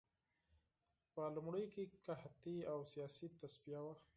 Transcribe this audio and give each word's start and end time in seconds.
په 1.13 1.21
لومړیو 1.35 1.71
کې 1.73 1.83
قحطي 2.05 2.57
او 2.71 2.77
سیاسي 2.91 3.27
تصفیه 3.39 3.79
وه 3.85 3.93